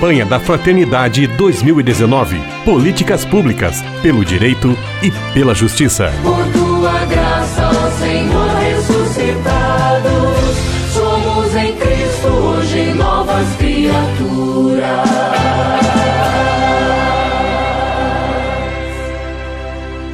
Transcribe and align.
Campanha 0.00 0.24
da 0.24 0.40
Fraternidade 0.40 1.26
2019. 1.26 2.40
Políticas 2.64 3.22
públicas 3.22 3.82
pelo 4.00 4.24
direito 4.24 4.74
e 5.02 5.10
pela 5.34 5.54
justiça. 5.54 6.10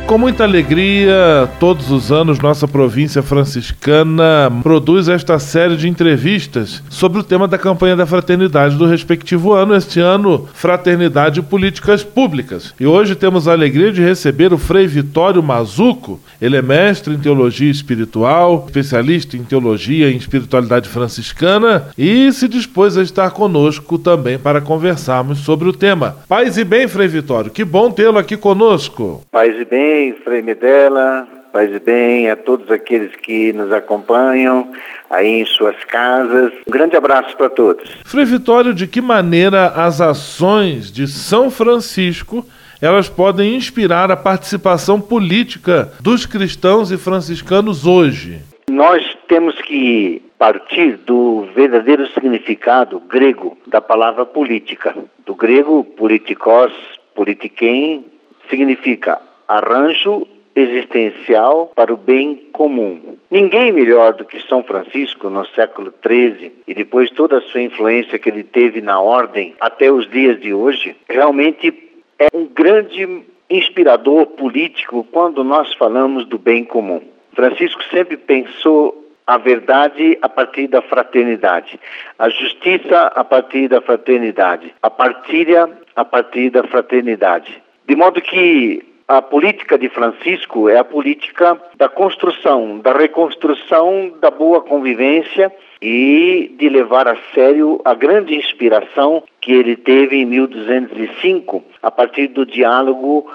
Com 0.07 0.19
muita 0.19 0.45
alegria, 0.45 1.51
todos 1.59 1.91
os 1.91 2.13
anos, 2.13 2.39
nossa 2.39 2.69
província 2.69 3.25
franciscana 3.25 4.53
produz 4.63 5.09
esta 5.09 5.37
série 5.41 5.77
de 5.77 5.89
entrevistas 5.89 6.81
sobre 6.89 7.19
o 7.19 7.25
tema 7.25 7.49
da 7.49 7.59
campanha 7.59 7.97
da 7.97 8.07
fraternidade 8.07 8.77
do 8.77 8.87
respectivo 8.87 9.53
ano, 9.53 9.75
este 9.75 9.99
ano, 9.99 10.49
Fraternidade 10.55 11.41
e 11.41 11.43
Políticas 11.43 12.05
Públicas. 12.05 12.73
E 12.79 12.87
hoje 12.87 13.17
temos 13.17 13.49
a 13.49 13.53
alegria 13.53 13.91
de 13.91 14.01
receber 14.01 14.53
o 14.53 14.59
Frei 14.59 14.87
Vitório 14.87 15.43
Mazuco. 15.43 16.21
Ele 16.41 16.57
é 16.57 16.63
mestre 16.63 17.13
em 17.13 17.19
teologia 17.19 17.71
espiritual, 17.71 18.65
especialista 18.65 19.37
em 19.37 19.43
teologia 19.43 20.09
e 20.09 20.17
espiritualidade 20.17 20.89
franciscana 20.89 21.89
e 21.99 22.33
se 22.33 22.47
dispôs 22.47 22.97
a 22.97 23.03
estar 23.03 23.33
conosco 23.33 23.99
também 23.99 24.39
para 24.39 24.61
conversarmos 24.61 25.41
sobre 25.41 25.69
o 25.69 25.73
tema. 25.73 26.17
Paz 26.29 26.57
e 26.57 26.63
bem, 26.63 26.87
Frei 26.87 27.09
Vitório, 27.09 27.51
que 27.51 27.65
bom 27.65 27.91
tê-lo 27.91 28.19
aqui 28.19 28.37
conosco. 28.37 29.23
Paz 29.33 29.53
e 29.53 29.65
bem 29.65 29.96
bem, 29.97 30.13
Frei 30.13 30.43
Medela, 30.43 31.27
paz 31.51 31.75
e 31.75 31.81
bem 31.81 32.31
a 32.31 32.37
todos 32.37 32.71
aqueles 32.71 33.17
que 33.17 33.51
nos 33.55 33.73
acompanham 33.73 34.71
aí 35.09 35.41
em 35.41 35.45
suas 35.47 35.77
casas. 35.85 36.53
Um 36.67 36.71
grande 36.71 36.95
abraço 36.97 37.35
para 37.35 37.49
todos. 37.49 37.97
Frei 38.05 38.27
Vitório, 38.27 38.75
de 38.75 38.87
que 38.87 39.01
maneira 39.01 39.69
as 39.69 40.03
ações 40.03 40.93
de 40.93 41.07
São 41.07 41.51
Francisco 41.51 42.45
elas 42.83 43.09
podem 43.09 43.57
inspirar 43.57 44.11
a 44.11 44.17
participação 44.17 45.01
política 45.01 45.91
dos 45.99 46.27
cristãos 46.27 46.91
e 46.93 46.99
franciscanos 46.99 47.87
hoje? 47.87 48.39
Nós 48.71 49.03
temos 49.27 49.59
que 49.63 50.23
partir 50.39 50.99
do 50.99 51.49
verdadeiro 51.55 52.07
significado 52.09 53.01
grego 53.01 53.57
da 53.67 53.81
palavra 53.81 54.27
política. 54.27 54.95
Do 55.25 55.35
grego 55.35 55.83
politikos, 55.83 56.71
politiquem, 57.15 58.05
significa 58.51 59.19
arranjo 59.49 60.27
existencial 60.57 61.71
para 61.75 61.93
o 61.93 61.97
bem 61.97 62.49
comum. 62.53 63.19
Ninguém 63.31 63.71
melhor 63.71 64.15
do 64.15 64.25
que 64.25 64.41
São 64.49 64.63
Francisco 64.63 65.29
no 65.29 65.45
século 65.49 65.93
XIII 66.05 66.53
e 66.67 66.75
depois 66.75 67.11
toda 67.11 67.39
a 67.39 67.43
sua 67.43 67.61
influência 67.61 68.19
que 68.19 68.31
ele 68.31 68.43
teve 68.43 68.81
na 68.81 68.99
ordem 68.99 69.55
até 69.61 69.93
os 69.93 70.11
dias 70.11 70.41
de 70.41 70.55
hoje, 70.55 70.97
realmente 71.09 71.73
é 72.19 72.29
um 72.35 72.47
grande 72.47 73.25
inspirador 73.51 74.27
político 74.27 75.07
quando 75.13 75.45
nós 75.45 75.73
falamos 75.75 76.25
do 76.27 76.39
bem 76.39 76.65
comum. 76.65 77.03
Francisco 77.35 77.83
sempre 77.91 78.17
pensou 78.17 79.05
a 79.27 79.37
verdade 79.37 80.17
a 80.23 80.29
partir 80.29 80.69
da 80.69 80.81
fraternidade, 80.81 81.79
a 82.19 82.29
justiça 82.31 83.13
a 83.15 83.25
partir 83.25 83.69
da 83.69 83.83
fraternidade, 83.83 84.73
a 84.81 84.89
partilha 84.89 85.69
a 85.95 86.05
partir 86.05 86.49
da 86.51 86.63
fraternidade. 86.65 87.63
De 87.87 87.95
modo 87.95 88.23
que 88.23 88.96
a 89.09 89.23
política 89.23 89.79
de 89.79 89.89
Francisco 89.89 90.69
é 90.69 90.79
a 90.79 90.85
política 90.85 91.61
da 91.77 91.89
construção, 91.89 92.81
da 92.81 92.93
reconstrução 92.93 94.13
da 94.21 94.31
boa 94.31 94.61
convivência 94.61 95.53
e 95.81 96.53
de 96.59 96.69
levar 96.69 97.07
a 97.07 97.17
sério 97.33 97.81
a 97.85 97.95
grande 97.95 98.35
inspiração 98.35 99.23
que 99.41 99.53
ele 99.53 99.77
teve 99.77 100.17
em 100.17 100.25
1205, 100.25 101.63
a 101.83 101.91
partir 101.91 102.29
do 102.29 102.45
diálogo 102.45 103.31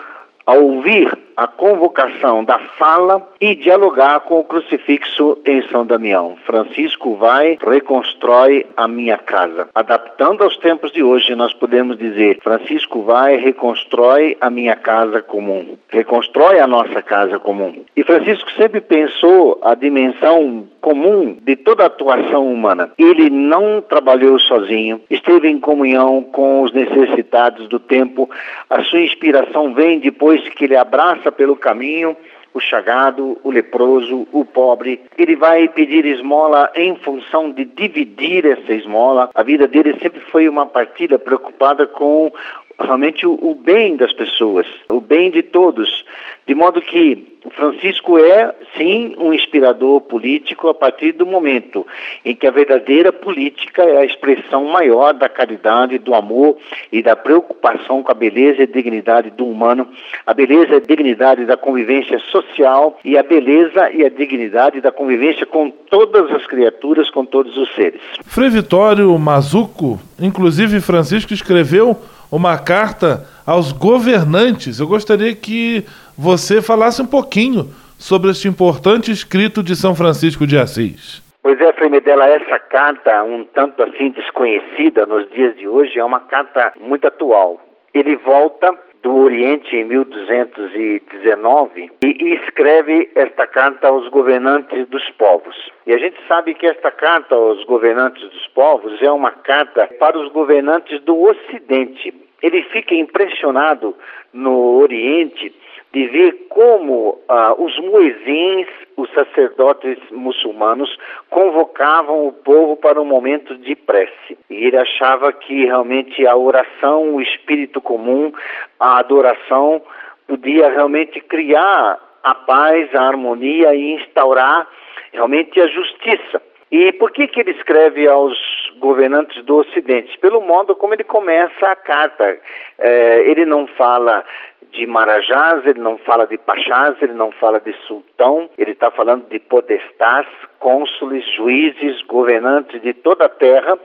ao 0.46 0.62
ouvir 0.62 1.18
a 1.36 1.48
convocação 1.48 2.44
da 2.44 2.60
fala 2.78 3.28
e 3.40 3.56
dialogar 3.56 4.22
com 4.22 4.40
o 4.40 4.44
crucifixo 4.44 5.38
em 5.46 5.62
São 5.70 5.86
Damião. 5.86 6.38
Francisco 6.46 7.16
vai, 7.16 7.58
reconstrói 7.62 8.66
a 8.76 8.88
minha 8.88 9.18
casa. 9.18 9.70
Adaptando 9.74 10.44
aos 10.44 10.58
tempos 10.58 10.92
de 10.92 11.04
hoje, 11.04 11.36
nós 11.36 11.54
podemos 11.54 11.98
dizer: 11.98 12.40
Francisco 12.42 13.02
vai, 13.02 13.38
reconstrói 13.38 14.38
a 14.40 14.50
minha 14.50 14.76
casa 14.76 15.22
comum, 15.22 15.78
reconstrói 15.90 16.60
a 16.60 16.68
nossa 16.68 17.02
casa 17.02 17.40
comum. 17.40 17.84
E 17.96 18.04
Francisco 18.04 18.52
sempre 18.52 18.82
pensou 18.82 19.60
a 19.64 19.76
dimensão 19.76 20.68
comum 20.82 21.38
de 21.42 21.56
toda 21.56 21.84
a 21.84 21.88
atuação 21.88 22.52
humana. 22.52 22.92
Ele 22.98 23.30
não 23.30 23.82
trabalhou 23.82 24.40
sozinho, 24.40 25.00
esteve 25.10 25.48
em 25.48 25.60
comunhão 25.60 26.24
com 26.24 26.64
os 26.64 26.74
necessitados 26.74 27.68
do 27.68 27.80
tempo. 27.80 28.30
A 28.70 28.84
sua 28.84 29.02
inspiração 29.02 29.74
vem 29.74 30.00
depois 30.00 30.42
que 30.50 30.66
ele 30.66 30.76
abraça 30.76 31.21
pelo 31.30 31.58
caminho 31.58 32.16
o 32.54 32.60
chagado, 32.60 33.40
o 33.44 33.52
leproso, 33.52 34.28
o 34.32 34.44
pobre. 34.44 35.02
Ele 35.18 35.36
vai 35.36 35.68
pedir 35.70 36.06
esmola 36.06 36.70
em 36.76 36.96
função 36.98 37.52
de 37.52 37.66
dividir 37.66 38.46
essa 38.46 38.74
esmola. 38.74 39.30
A 39.34 39.44
vida 39.44 39.68
dele 39.68 39.98
sempre 40.00 40.20
foi 40.20 40.50
uma 40.50 40.66
partida 40.66 41.18
preocupada 41.18 41.88
com 41.88 42.32
realmente 42.80 43.26
o, 43.26 43.34
o 43.42 43.56
bem 43.56 43.96
das 43.96 44.14
pessoas, 44.14 44.68
o 44.90 45.02
bem 45.02 45.32
de 45.32 45.42
todos. 45.42 46.04
De 46.48 46.56
modo 46.56 46.82
que 46.82 47.32
Francisco 47.56 48.20
é, 48.20 48.54
sim, 48.78 49.16
um 49.18 49.34
inspirador 49.34 50.02
político 50.02 50.68
a 50.68 50.74
partir 50.74 51.12
do 51.14 51.26
momento 51.26 51.86
em 52.24 52.36
que 52.36 52.46
a 52.46 52.52
verdadeira 52.52 53.12
política 53.12 53.82
é 53.82 53.98
a 53.98 54.06
expressão 54.06 54.66
maior 54.66 55.14
da 55.14 55.28
caridade, 55.28 55.98
do 55.98 56.14
amor 56.14 56.58
e 56.92 57.02
da 57.02 57.16
preocupação 57.16 58.04
com 58.04 58.12
a 58.12 58.16
beleza 58.16 58.62
e 58.62 58.68
dignidade 58.68 59.32
do 59.32 59.46
humano, 59.46 59.88
a 60.26 60.34
beleza 60.34 60.76
e 60.76 60.82
dignidade 60.82 61.46
da 61.46 61.58
convivência 61.58 62.20
social 62.32 63.00
e 63.04 63.18
a 63.18 63.24
beleza 63.24 63.90
e 63.92 64.06
a 64.06 64.10
dignidade 64.10 64.82
da 64.82 64.92
convivência 64.92 65.46
com 65.46 65.72
todas 65.72 66.32
as 66.32 66.46
criaturas, 66.46 67.10
com 67.10 67.26
todos 67.26 67.58
os 67.58 67.74
seres. 67.74 68.02
Frei 68.26 68.50
Vitório 68.50 69.18
Mazuco, 69.18 70.00
inclusive 70.20 70.80
Francisco 70.80 71.34
escreveu 71.34 71.98
uma 72.32 72.58
carta 72.58 73.28
aos 73.46 73.72
governantes. 73.72 74.80
Eu 74.80 74.88
gostaria 74.88 75.36
que 75.36 75.86
você 76.18 76.62
falasse 76.62 77.02
um 77.02 77.08
pouquinho 77.08 77.70
sobre 77.98 78.32
este 78.32 78.48
importante 78.48 79.12
escrito 79.12 79.62
de 79.62 79.76
São 79.76 79.94
Francisco 79.94 80.48
de 80.48 80.58
Assis. 80.58 81.22
Pois 81.44 81.60
é, 81.60 81.74
Frei 81.74 81.90
Medela, 81.90 82.28
essa 82.28 82.60
carta, 82.60 83.24
um 83.24 83.44
tanto 83.44 83.84
assim 83.84 84.12
desconhecida 84.12 85.06
nos 85.06 85.30
dias 85.32 85.56
de 85.58 85.68
hoje, 85.68 86.00
é 86.00 86.06
uma 86.06 86.20
carta 86.20 86.72
muito 86.80 87.06
atual. 87.08 87.60
Ele 87.94 88.16
volta 88.16 88.74
do 89.02 89.16
Oriente 89.16 89.76
em 89.76 89.86
1219 89.86 91.90
e 92.04 92.36
escreve 92.36 93.10
esta 93.16 93.48
carta 93.48 93.88
aos 93.88 94.08
governantes 94.10 94.88
dos 94.88 95.10
povos. 95.12 95.56
E 95.86 95.94
a 95.94 95.98
gente 95.98 96.18
sabe 96.28 96.54
que 96.54 96.68
esta 96.68 96.92
carta 96.92 97.34
aos 97.36 97.64
governantes 97.66 98.22
dos 98.22 98.48
povos 98.48 99.02
é 99.02 99.10
uma 99.12 99.32
carta 99.32 99.88
para 100.00 100.20
os 100.20 100.32
governantes 100.32 101.02
do 101.02 101.22
Ocidente. 101.22 102.14
Ele 102.42 102.64
fica 102.64 102.96
impressionado 102.96 103.96
no 104.34 104.80
Oriente 104.80 105.54
de 105.94 106.08
ver 106.08 106.48
como 106.50 107.20
ah, 107.28 107.54
os 107.58 107.78
muezins, 107.80 108.68
os 108.96 109.12
sacerdotes 109.14 109.98
muçulmanos, 110.12 110.98
convocavam 111.30 112.28
o 112.28 112.32
povo 112.32 112.78
para 112.78 113.02
um 113.02 113.06
momento 113.06 113.58
de 113.58 113.76
prece. 113.76 114.38
E 114.50 114.66
ele 114.66 114.78
achava 114.78 115.34
que 115.34 115.66
realmente 115.66 116.26
a 116.26 116.36
oração, 116.36 117.16
o 117.16 117.22
espírito 117.22 117.82
comum, 117.82 118.32
a 118.80 119.00
adoração 119.00 119.82
podia 120.28 120.70
realmente 120.70 121.20
criar 121.20 122.00
a 122.24 122.36
paz, 122.36 122.94
a 122.96 123.02
harmonia 123.02 123.76
e 123.76 123.96
instaurar 123.96 124.68
realmente 125.12 125.60
a 125.60 125.68
justiça. 125.68 126.42
E 126.72 126.94
por 126.94 127.12
que, 127.12 127.28
que 127.28 127.42
ele 127.42 127.52
escreve 127.52 128.08
aos 128.08 128.38
governantes 128.78 129.44
do 129.44 129.58
Ocidente? 129.58 130.18
Pelo 130.20 130.40
modo 130.40 130.74
como 130.74 130.94
ele 130.94 131.04
começa 131.04 131.68
a 131.68 131.76
carta. 131.76 132.40
É, 132.80 133.30
ele 133.30 133.46
não 133.46 133.68
fala 133.68 134.24
de 134.72 134.88
marajás, 134.88 135.66
ele 135.66 135.82
não 135.82 135.98
fala 135.98 136.26
de 136.26 136.38
pachás, 136.38 136.96
ele 137.02 137.12
não 137.12 137.30
fala 137.34 137.60
de 137.60 137.74
sultão, 137.86 138.50
ele 138.58 138.72
está 138.72 138.90
falando 138.90 139.28
de 139.28 139.38
podestás, 139.38 140.26
cônsules, 140.60 141.26
juízes, 141.36 142.02
governantes 142.04 142.82
de 142.82 142.94
toda 142.94 143.26
a 143.26 143.30
terra. 143.30 143.78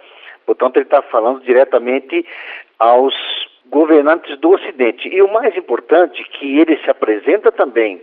Portanto, 0.46 0.76
ele 0.76 0.84
está 0.84 1.02
falando 1.02 1.40
diretamente 1.40 2.24
aos 2.78 3.14
governantes 3.68 4.38
do 4.38 4.50
Ocidente. 4.50 5.08
E 5.08 5.20
o 5.22 5.32
mais 5.32 5.56
importante, 5.56 6.22
que 6.22 6.60
ele 6.60 6.76
se 6.78 6.88
apresenta 6.88 7.50
também 7.50 8.00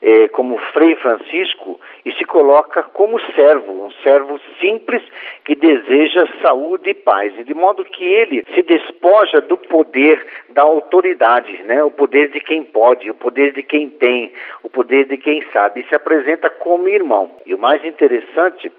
é, 0.00 0.28
como 0.28 0.58
Frei 0.72 0.96
Francisco 0.96 1.78
e 2.04 2.12
se 2.12 2.24
coloca 2.24 2.82
como 2.82 3.18
servo, 3.34 3.86
um 3.86 3.90
servo 4.02 4.38
simples 4.60 5.02
que 5.44 5.54
deseja 5.54 6.28
saúde 6.42 6.90
e 6.90 6.94
paz, 6.94 7.32
e 7.38 7.44
de 7.44 7.54
modo 7.54 7.84
que 7.84 8.04
ele 8.04 8.44
se 8.54 8.62
despoja 8.62 9.40
do 9.40 9.56
poder 9.56 10.24
da 10.50 10.62
autoridade, 10.62 11.62
né? 11.62 11.82
o 11.82 11.90
poder 11.90 12.30
de 12.30 12.40
quem 12.40 12.62
pode, 12.62 13.10
o 13.10 13.14
poder 13.14 13.52
de 13.52 13.62
quem 13.62 13.88
tem, 13.88 14.32
o 14.62 14.68
poder 14.68 15.06
de 15.06 15.16
quem 15.16 15.42
sabe, 15.52 15.80
e 15.80 15.88
se 15.88 15.94
apresenta 15.94 16.50
como 16.50 16.88
irmão. 16.88 17.30
E 17.46 17.54
o 17.54 17.58
mais 17.58 17.82
interessante 17.84 18.70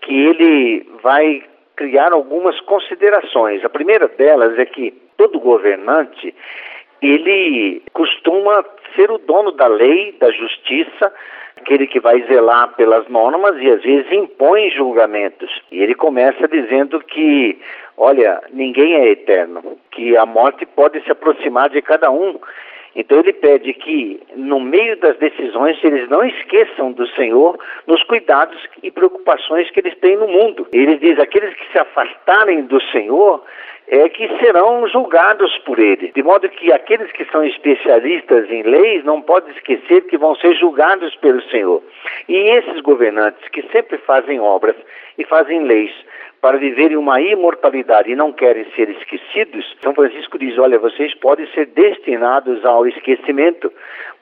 que 0.00 0.14
ele 0.14 0.86
vai 1.02 1.42
criar 1.74 2.12
algumas 2.12 2.60
considerações. 2.60 3.64
A 3.64 3.68
primeira 3.68 4.08
delas 4.08 4.58
é 4.58 4.64
que 4.64 4.92
todo 5.16 5.38
governante 5.40 6.34
ele 7.00 7.82
costuma 7.92 8.64
ser 8.94 9.10
o 9.10 9.18
dono 9.18 9.52
da 9.52 9.66
lei, 9.66 10.12
da 10.20 10.30
justiça, 10.30 11.12
aquele 11.56 11.86
que 11.86 12.00
vai 12.00 12.22
zelar 12.22 12.74
pelas 12.76 13.08
normas 13.08 13.56
e 13.60 13.70
às 13.70 13.82
vezes 13.82 14.10
impõe 14.12 14.70
julgamentos. 14.70 15.50
E 15.70 15.82
ele 15.82 15.94
começa 15.94 16.46
dizendo 16.48 17.00
que, 17.00 17.58
olha, 17.96 18.40
ninguém 18.52 18.94
é 18.94 19.08
eterno, 19.10 19.78
que 19.90 20.16
a 20.16 20.24
morte 20.24 20.64
pode 20.66 21.02
se 21.02 21.10
aproximar 21.10 21.68
de 21.68 21.82
cada 21.82 22.10
um. 22.10 22.38
Então 22.96 23.18
ele 23.18 23.32
pede 23.32 23.72
que, 23.74 24.20
no 24.34 24.58
meio 24.58 24.96
das 24.98 25.16
decisões, 25.18 25.78
eles 25.84 26.08
não 26.08 26.24
esqueçam 26.24 26.90
do 26.90 27.06
Senhor 27.08 27.58
nos 27.86 28.02
cuidados 28.02 28.58
e 28.82 28.90
preocupações 28.90 29.70
que 29.70 29.80
eles 29.80 29.96
têm 29.98 30.16
no 30.16 30.26
mundo. 30.26 30.66
Ele 30.72 30.96
diz: 30.96 31.18
aqueles 31.18 31.54
que 31.54 31.70
se 31.70 31.78
afastarem 31.78 32.62
do 32.62 32.80
Senhor 32.90 33.44
é 33.90 34.08
que 34.08 34.28
serão 34.38 34.86
julgados 34.88 35.56
por 35.58 35.78
ele. 35.78 36.12
De 36.14 36.22
modo 36.22 36.48
que 36.48 36.70
aqueles 36.72 37.10
que 37.12 37.24
são 37.26 37.42
especialistas 37.42 38.50
em 38.50 38.62
leis 38.62 39.02
não 39.04 39.22
podem 39.22 39.52
esquecer 39.54 40.02
que 40.02 40.18
vão 40.18 40.34
ser 40.36 40.54
julgados 40.56 41.14
pelo 41.16 41.40
Senhor. 41.50 41.82
E 42.28 42.36
esses 42.36 42.80
governantes 42.82 43.48
que 43.48 43.62
sempre 43.72 43.96
fazem 43.98 44.40
obras 44.40 44.76
e 45.16 45.24
fazem 45.24 45.64
leis 45.64 45.92
para 46.40 46.56
viverem 46.56 46.96
uma 46.96 47.20
imortalidade 47.20 48.10
e 48.10 48.16
não 48.16 48.32
querem 48.32 48.64
ser 48.76 48.88
esquecidos, 48.90 49.76
São 49.82 49.94
Francisco 49.94 50.38
diz: 50.38 50.56
olha, 50.58 50.78
vocês 50.78 51.14
podem 51.14 51.46
ser 51.48 51.66
destinados 51.66 52.64
ao 52.64 52.86
esquecimento, 52.86 53.72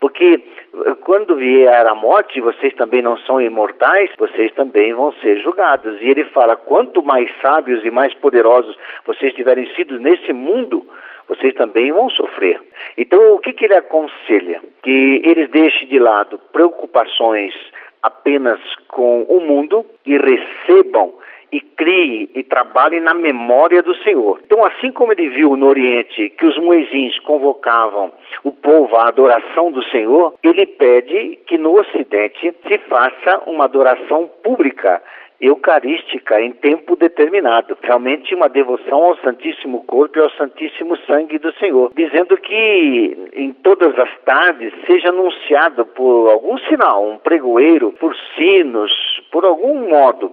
porque 0.01 0.43
eh, 0.87 0.95
quando 1.03 1.37
vier 1.37 1.87
a 1.87 1.95
morte, 1.95 2.41
vocês 2.41 2.75
também 2.75 3.03
não 3.03 3.19
são 3.19 3.41
imortais, 3.41 4.11
vocês 4.19 4.51
também 4.53 4.95
vão 4.95 5.13
ser 5.15 5.41
julgados. 5.41 6.01
E 6.01 6.09
ele 6.09 6.25
fala: 6.25 6.57
quanto 6.57 7.03
mais 7.03 7.31
sábios 7.43 7.85
e 7.85 7.91
mais 7.91 8.15
poderosos 8.15 8.77
vocês 9.05 9.35
tiverem 9.35 9.67
sido 9.75 9.99
nesse 10.01 10.33
mundo, 10.33 10.87
vocês 11.29 11.53
também 11.55 11.93
vão 11.93 12.09
sofrer. 12.09 12.61
Então, 12.97 13.35
o 13.35 13.39
que, 13.39 13.53
que 13.53 13.67
ele 13.67 13.75
aconselha? 13.75 14.61
Que 14.83 15.21
eles 15.25 15.51
deixem 15.51 15.87
de 15.89 15.99
lado 15.99 16.41
preocupações 16.53 17.55
apenas 18.03 18.61
com 18.89 19.23
o 19.25 19.41
mundo 19.41 19.85
e 20.05 20.17
recebam 20.17 21.13
e 21.53 21.61
crie 21.61 22.31
e 22.35 22.43
trabalhe 22.43 23.01
na 23.01 23.15
memória 23.15 23.83
do 23.83 23.95
Senhor. 23.97 24.41
Então, 24.45 24.65
assim 24.65 24.91
como 24.91 25.13
ele 25.13 25.29
viu 25.29 25.57
no 25.57 25.67
Oriente 25.67 26.31
que 26.31 26.47
os 26.47 26.59
muezins 26.59 27.19
convocavam 27.21 28.13
o 28.43 28.53
povo 28.53 28.97
à 28.97 29.09
adoração 29.09 29.71
do 29.71 29.83
Senhor, 29.85 30.35
ele 30.43 30.67
pede 30.67 31.39
que 31.47 31.57
no 31.57 31.79
Ocidente 31.79 32.55
se 32.67 32.79
faça 32.89 33.43
uma 33.47 33.65
adoração 33.65 34.29
pública 34.43 35.03
eucarística 35.41 36.41
em 36.41 36.53
tempo 36.53 36.97
determinado, 36.97 37.77
realmente 37.83 38.35
uma 38.35 38.49
devoção 38.49 39.05
ao 39.05 39.17
Santíssimo 39.19 39.85
Corpo 39.85 40.19
e 40.19 40.23
ao 40.23 40.31
Santíssimo 40.31 40.97
Sangue 41.07 41.39
do 41.39 41.53
Senhor, 41.55 41.93
dizendo 41.95 42.37
que 42.37 43.31
em 43.35 43.53
todas 43.53 43.99
as 43.99 44.11
tardes 44.25 44.73
seja 44.87 45.11
anunciado 45.11 45.85
por 45.87 46.31
algum 46.31 46.59
sinal, 46.59 47.07
um 47.07 47.19
pregoeiro, 47.19 47.93
por 47.93 48.17
sinos, 48.37 48.93
por 49.31 49.45
algum 49.45 49.89
modo, 49.89 50.33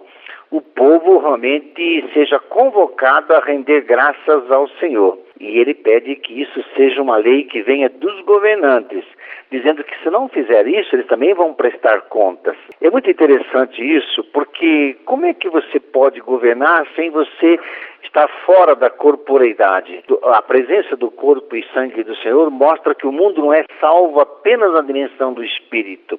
o 0.51 0.61
povo 0.61 1.17
realmente 1.17 2.05
seja 2.13 2.39
convocado 2.39 3.33
a 3.33 3.39
render 3.39 3.81
graças 3.81 4.51
ao 4.51 4.67
Senhor. 4.79 5.17
E 5.43 5.59
ele 5.59 5.73
pede 5.73 6.15
que 6.15 6.41
isso 6.41 6.63
seja 6.73 7.01
uma 7.01 7.17
lei 7.17 7.43
que 7.43 7.61
venha 7.61 7.89
dos 7.89 8.21
governantes, 8.21 9.03
dizendo 9.51 9.83
que 9.83 9.93
se 10.01 10.09
não 10.09 10.29
fizer 10.29 10.65
isso, 10.67 10.95
eles 10.95 11.05
também 11.07 11.33
vão 11.33 11.53
prestar 11.53 11.99
contas. 12.03 12.55
É 12.79 12.89
muito 12.89 13.09
interessante 13.09 13.83
isso, 13.83 14.23
porque 14.31 14.95
como 15.03 15.25
é 15.25 15.33
que 15.33 15.49
você 15.49 15.81
pode 15.81 16.21
governar 16.21 16.87
sem 16.95 17.09
você 17.09 17.59
estar 18.03 18.29
fora 18.45 18.73
da 18.73 18.89
corporeidade? 18.89 20.01
A 20.23 20.41
presença 20.41 20.95
do 20.95 21.11
corpo 21.11 21.57
e 21.57 21.65
sangue 21.73 22.05
do 22.05 22.15
Senhor 22.15 22.49
mostra 22.49 22.95
que 22.95 23.05
o 23.05 23.11
mundo 23.11 23.41
não 23.41 23.53
é 23.53 23.65
salvo 23.81 24.21
apenas 24.21 24.71
na 24.71 24.81
dimensão 24.81 25.33
do 25.33 25.43
espírito 25.43 26.17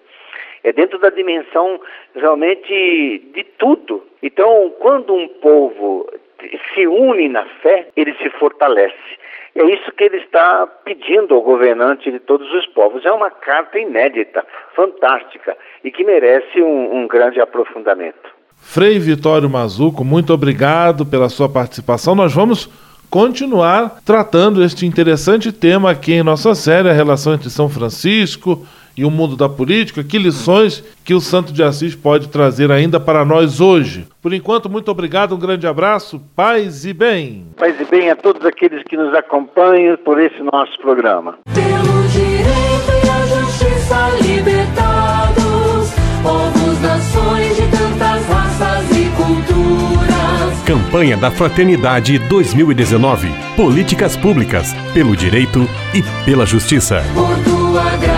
é 0.62 0.72
dentro 0.72 0.98
da 0.98 1.10
dimensão 1.10 1.78
realmente 2.14 3.18
de 3.34 3.44
tudo. 3.58 4.02
Então, 4.22 4.72
quando 4.80 5.14
um 5.14 5.28
povo 5.28 6.08
se 6.74 6.86
une 6.86 7.28
na 7.28 7.44
fé, 7.62 7.88
ele 7.96 8.14
se 8.22 8.30
fortalece. 8.30 8.96
É 9.54 9.64
isso 9.64 9.92
que 9.92 10.04
ele 10.04 10.16
está 10.16 10.66
pedindo 10.84 11.34
ao 11.34 11.42
governante 11.42 12.10
de 12.10 12.18
todos 12.18 12.52
os 12.52 12.66
povos. 12.66 13.04
É 13.06 13.12
uma 13.12 13.30
carta 13.30 13.78
inédita, 13.78 14.44
fantástica 14.74 15.56
e 15.84 15.90
que 15.90 16.04
merece 16.04 16.60
um, 16.60 16.96
um 16.96 17.06
grande 17.06 17.40
aprofundamento. 17.40 18.34
Frei 18.56 18.98
Vitório 18.98 19.48
Mazuco, 19.48 20.02
muito 20.02 20.32
obrigado 20.32 21.06
pela 21.06 21.28
sua 21.28 21.48
participação. 21.48 22.14
Nós 22.14 22.34
vamos 22.34 22.68
continuar 23.14 24.00
tratando 24.04 24.60
este 24.60 24.84
interessante 24.84 25.52
tema 25.52 25.92
aqui 25.92 26.14
em 26.14 26.24
nossa 26.24 26.52
série, 26.52 26.90
a 26.90 26.92
relação 26.92 27.32
entre 27.32 27.48
São 27.48 27.68
Francisco 27.68 28.66
e 28.96 29.04
o 29.04 29.10
mundo 29.10 29.36
da 29.36 29.48
política, 29.48 30.02
que 30.02 30.18
lições 30.18 30.82
que 31.04 31.14
o 31.14 31.20
Santo 31.20 31.52
de 31.52 31.62
Assis 31.62 31.94
pode 31.94 32.28
trazer 32.28 32.72
ainda 32.72 32.98
para 32.98 33.24
nós 33.24 33.60
hoje. 33.60 34.04
Por 34.20 34.32
enquanto, 34.32 34.68
muito 34.68 34.90
obrigado, 34.90 35.32
um 35.32 35.38
grande 35.38 35.64
abraço, 35.64 36.20
paz 36.34 36.84
e 36.84 36.92
bem. 36.92 37.46
Paz 37.56 37.80
e 37.80 37.84
bem 37.84 38.10
a 38.10 38.16
todos 38.16 38.44
aqueles 38.44 38.82
que 38.82 38.96
nos 38.96 39.14
acompanham 39.14 39.96
por 39.98 40.20
esse 40.20 40.42
nosso 40.42 40.76
programa. 40.78 41.38
Campanha 50.74 51.16
da 51.16 51.30
Fraternidade 51.30 52.18
2019. 52.18 53.32
Políticas 53.54 54.16
públicas, 54.16 54.74
pelo 54.92 55.14
direito 55.14 55.70
e 55.94 56.02
pela 56.24 56.44
justiça. 56.44 57.00
Por 57.14 57.38
tua 57.44 57.96
graça 57.96 58.13